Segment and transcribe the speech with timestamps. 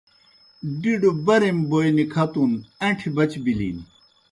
[0.81, 2.51] ڈِڈوْ بَرِم بوئے نِکَھتُن،
[2.83, 3.77] اݩٹھیْ بچ بِلِن۔